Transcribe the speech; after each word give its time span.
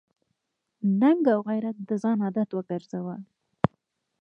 ننګ 0.99 1.23
او 1.33 1.39
غیرت 1.47 1.77
د 1.89 1.91
ځان 2.03 2.17
عادت 2.25 2.49
وګرځوه. 2.53 3.15